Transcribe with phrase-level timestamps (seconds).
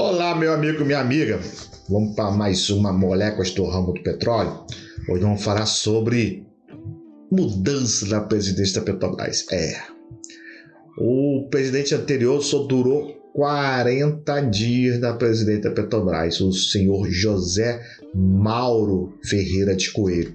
[0.00, 1.40] Olá, meu amigo, minha amiga.
[1.88, 4.64] Vamos para mais uma moléculas do ramo do petróleo.
[5.08, 6.46] Hoje vamos falar sobre
[7.32, 9.44] mudança na presidência da Petrobras.
[9.50, 9.76] É.
[10.96, 17.84] O presidente anterior só durou 40 dias na presidência da Petrobras, o senhor José
[18.14, 20.32] Mauro Ferreira de Coelho.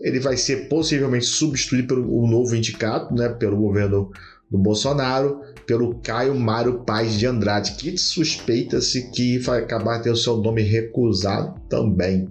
[0.00, 4.10] Ele vai ser possivelmente substituído pelo novo indicado, né, pelo governo
[4.50, 10.36] do Bolsonaro, pelo Caio Mário Paz de Andrade, que suspeita-se que vai acabar tendo seu
[10.36, 12.28] nome recusado também.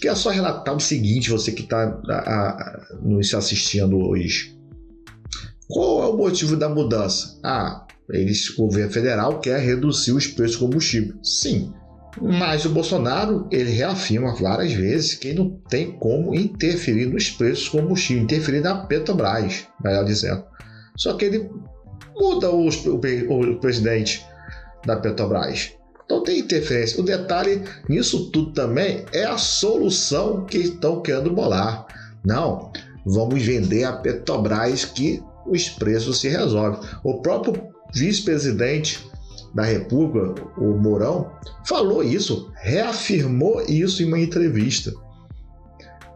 [0.00, 2.00] Queria só relatar o seguinte, você que está
[3.02, 4.56] nos assistindo hoje.
[5.68, 7.38] Qual é o motivo da mudança?
[7.42, 11.16] Ah, eles, o governo federal quer reduzir os preços do combustível.
[11.22, 11.72] Sim,
[12.20, 17.72] mas o Bolsonaro ele reafirma várias vezes que não tem como interferir nos preços do
[17.72, 20.44] combustível, interferir na Petrobras, melhor dizendo.
[20.96, 21.50] Só que ele
[22.14, 24.24] muda o, o, o presidente
[24.84, 25.72] da Petrobras.
[26.04, 27.00] Então tem interferência.
[27.00, 31.86] O detalhe nisso tudo também é a solução que estão querendo bolar.
[32.24, 32.70] Não,
[33.04, 36.80] vamos vender a Petrobras que os preços se resolvem.
[37.04, 37.60] O próprio
[37.92, 39.04] vice-presidente
[39.54, 41.32] da República, o Mourão,
[41.64, 44.92] falou isso, reafirmou isso em uma entrevista.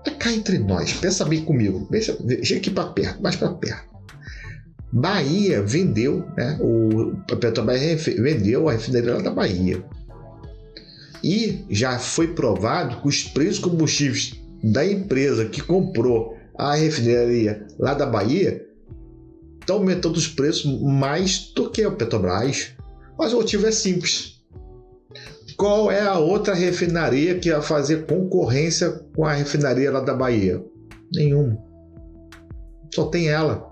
[0.05, 3.89] É cá entre nós, pensa bem comigo, deixa aqui para perto, mais para perto.
[4.92, 9.82] Bahia vendeu, né, o, a Petrobras vendeu a refinaria da Bahia.
[11.22, 17.94] E já foi provado que os preços combustíveis da empresa que comprou a refinaria lá
[17.94, 18.66] da Bahia
[19.60, 22.72] estão aumentando os preços mais do que a Petrobras.
[23.19, 24.41] Mas o motivo é simples.
[25.56, 30.64] Qual é a outra refinaria que vai fazer concorrência com a refinaria lá da Bahia?
[31.14, 31.58] Nenhuma.
[32.94, 33.70] Só tem ela.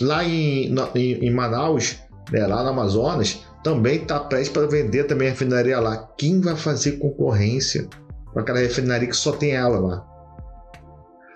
[0.00, 1.96] Lá em, em, em Manaus,
[2.32, 6.08] né, lá no Amazonas, também está prestes para vender também a refinaria lá.
[6.16, 7.88] Quem vai fazer concorrência
[8.32, 10.06] com aquela refinaria que só tem ela lá?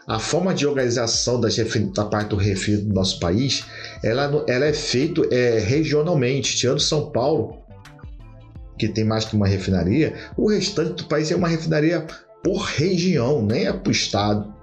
[0.07, 3.65] A forma de organização da, da parte do refino do nosso país,
[4.03, 7.65] ela, ela é feita é, regionalmente, tirando São Paulo,
[8.79, 12.07] que tem mais que uma refinaria, o restante do país é uma refinaria
[12.43, 14.54] por região, nem é por estado.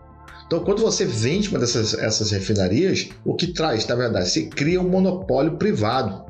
[0.52, 4.82] Então, quando você vende uma dessas essas refinarias, o que traz, na verdade, você cria
[4.82, 6.26] um monopólio privado.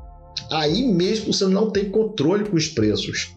[0.51, 3.35] Aí mesmo você não tem controle com os preços.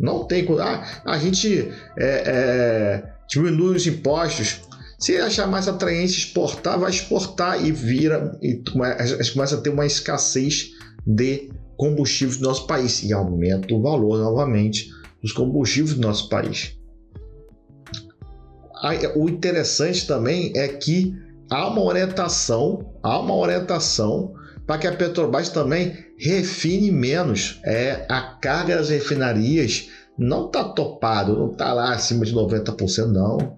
[0.00, 0.44] Não tem.
[0.58, 4.62] Ah, a gente é, é, diminui os impostos.
[4.98, 10.72] Se achar mais atraente exportar, vai exportar e vira e começa a ter uma escassez
[11.06, 14.88] de combustível do nosso país e aumenta o valor novamente
[15.22, 16.75] dos combustíveis do nosso país
[19.14, 21.14] o interessante também é que
[21.50, 24.34] há uma orientação, há uma orientação
[24.66, 27.60] para que a Petrobras também refine menos.
[27.64, 29.88] É, a carga das refinarias
[30.18, 33.54] não está topado, não está lá acima de 90%, não.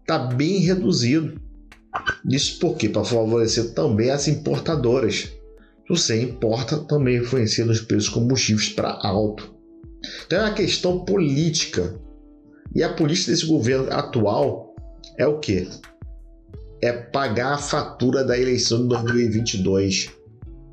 [0.00, 1.40] Está bem reduzido.
[2.28, 5.32] Isso porque para favorecer também as importadoras.
[5.88, 9.54] Você importa, também influencia nos preços combustíveis para alto.
[10.26, 11.98] Então é uma questão política
[12.74, 14.74] e a política desse governo atual
[15.18, 15.68] é o quê?
[16.82, 20.10] É pagar a fatura da eleição de 2022.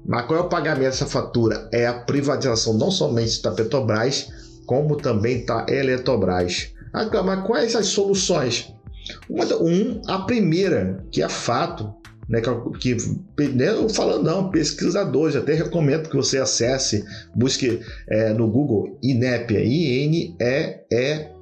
[0.06, 1.70] Mas qual é o pagamento dessa fatura?
[1.72, 4.28] É a privatização não somente da Petrobras,
[4.66, 6.74] como também da Eletrobras.
[6.92, 8.74] Agora, mas quais as soluções?
[9.30, 11.94] Uma, um, a primeira, que é fato,
[12.28, 17.04] né, que, que né, falando não, pesquisadores, até recomendo que você acesse,
[17.36, 21.34] busque é, no Google INEP, I-N-E-E-P,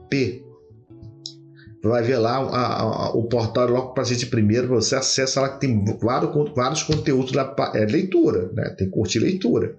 [1.89, 5.61] vai ver lá a, a, o portal logo para gente primeiro, você acessa lá que
[5.61, 8.75] tem vários, vários conteúdos lá, é leitura, né?
[8.77, 9.75] tem curtir leitura.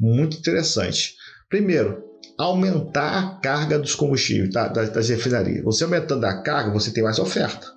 [0.00, 1.14] Muito interessante.
[1.48, 2.02] Primeiro,
[2.38, 4.68] aumentar a carga dos combustíveis, tá?
[4.68, 5.62] das, das refinarias.
[5.64, 7.72] Você aumentando a carga, você tem mais oferta.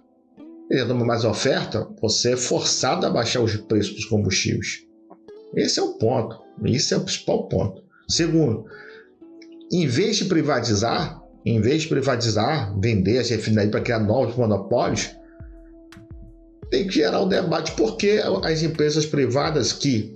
[0.70, 4.80] Tendo mais oferta, você é forçado a baixar os preços dos combustíveis.
[5.56, 6.38] Esse é o ponto.
[6.66, 7.84] Esse é o principal ponto.
[8.10, 8.66] Segundo,
[9.72, 15.12] em vez de privatizar, em vez de privatizar, vender as refinarias para criar novos monopólios,
[16.70, 20.14] tem que gerar um debate por que as empresas privadas que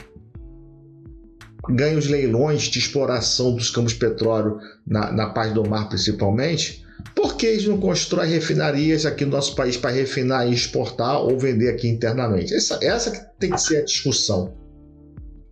[1.70, 6.86] ganham os leilões de exploração dos campos de petróleo na, na parte do mar principalmente,
[7.16, 11.40] por que eles não constroem refinarias aqui no nosso país para refinar e exportar ou
[11.40, 12.54] vender aqui internamente?
[12.54, 14.54] Essa, essa tem que ser a discussão.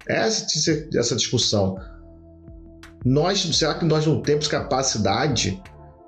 [0.07, 0.45] Essa
[0.93, 1.77] essa discussão.
[3.05, 5.61] Nós, será que nós não temos capacidade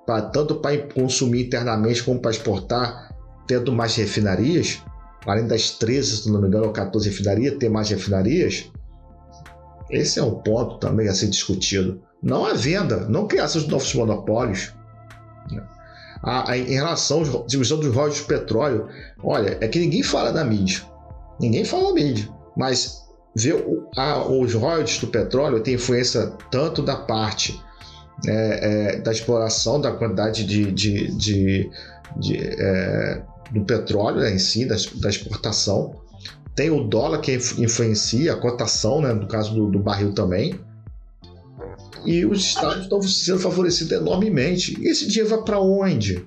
[0.06, 3.16] para tanto para consumir internamente como para exportar,
[3.48, 4.82] tendo mais refinarias?
[5.26, 8.72] Além das 13, se não me engano, ou 14 refinarias, ter mais refinarias?
[9.90, 12.02] Esse é um ponto também a ser discutido.
[12.22, 14.74] Não a venda, não criação de novos monopólios.
[16.24, 18.88] A, a, em relação à divisão dos royalties de petróleo,
[19.24, 20.82] olha, é que ninguém fala da mídia.
[21.40, 22.30] Ninguém fala da mídia.
[22.56, 23.02] Mas
[23.36, 23.64] ver
[23.96, 27.60] a, os royalties do petróleo tem influência tanto da parte
[28.28, 31.70] é, é, da exploração da quantidade de, de, de,
[32.18, 36.02] de é, do petróleo né, em si, da, da, exportação.
[36.56, 40.60] Tem o dólar que influencia a cotação, né, no caso do, do barril também.
[42.06, 44.80] E os estados estão sendo favorecidos enormemente.
[44.80, 46.26] E esse dinheiro vai para onde?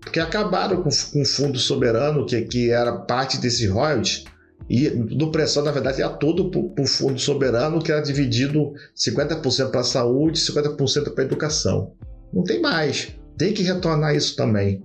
[0.00, 4.24] Porque acabaram com, com o fundo soberano, que, que era parte desses royalties,
[4.68, 9.70] e do pressão, na verdade, ia todo para o fundo soberano, que era dividido 50%
[9.70, 11.92] para a saúde e 50% para a educação.
[12.32, 13.16] Não tem mais.
[13.38, 14.82] Tem que retornar isso também.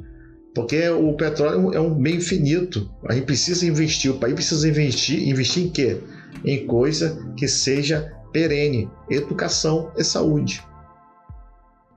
[0.54, 2.89] Porque o petróleo é um bem infinito.
[3.07, 5.28] A gente precisa investir, o país precisa investir.
[5.28, 6.00] Investir em quê?
[6.45, 10.63] Em coisa que seja perene, educação e saúde.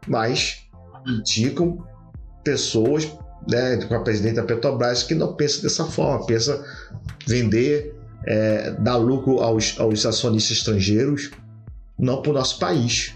[0.06, 0.68] Mas
[1.06, 1.84] indicam
[2.42, 3.10] pessoas
[3.48, 6.64] né, com a presidente da Petrobras que não pensa dessa forma, pensa
[7.26, 7.94] vender,
[8.26, 11.30] é, dar lucro aos, aos acionistas estrangeiros,
[11.98, 13.14] não para o nosso país.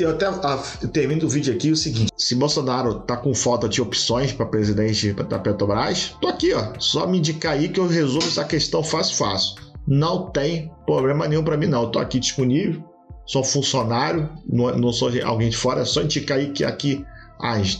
[0.00, 3.82] Eu até eu termino o vídeo aqui o seguinte: se Bolsonaro tá com falta de
[3.82, 6.72] opções para presidente da Petrobras, tô aqui, ó.
[6.78, 9.56] Só me indicar aí que eu resolvo essa questão fácil, fácil.
[9.86, 11.82] Não tem problema nenhum para mim, não.
[11.82, 12.82] Eu tô aqui disponível,
[13.26, 17.04] sou funcionário, não, não sou alguém de fora, é só indicar aí que aqui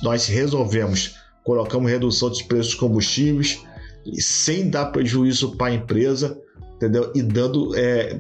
[0.03, 3.61] nós resolvemos, colocamos redução de preços dos combustíveis
[4.15, 6.41] sem dar prejuízo para a empresa,
[6.77, 7.13] entendeu?
[7.15, 8.19] E dando é,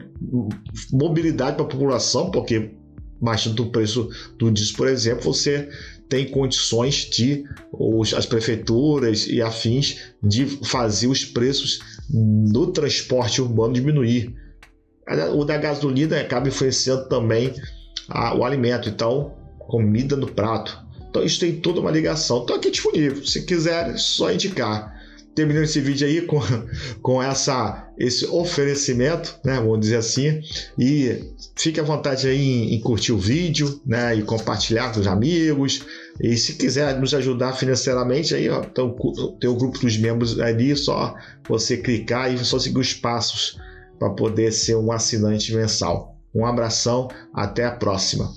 [0.92, 2.74] mobilidade para a população, porque
[3.20, 5.68] baixando o preço do diesel, por exemplo, você
[6.08, 13.74] tem condições de os, as prefeituras e afins de fazer os preços do transporte urbano
[13.74, 14.34] diminuir.
[15.34, 17.52] O da gasolina acaba influenciando também
[18.08, 20.87] a, o alimento, então comida no prato.
[21.10, 22.40] Então isso tem toda uma ligação.
[22.40, 23.24] Estou aqui disponível.
[23.26, 24.96] Se quiser, é só indicar.
[25.34, 26.40] Terminando esse vídeo aí com,
[27.00, 29.56] com essa, esse oferecimento, né?
[29.56, 30.40] Vamos dizer assim.
[30.78, 34.16] E fique à vontade aí em, em curtir o vídeo, né?
[34.16, 35.82] E compartilhar com os amigos.
[36.20, 41.14] E se quiser nos ajudar financeiramente, aí ó, tem o grupo dos membros ali, só
[41.48, 43.56] você clicar e só seguir os passos
[43.98, 46.16] para poder ser um assinante mensal.
[46.34, 48.28] Um abração, até a próxima.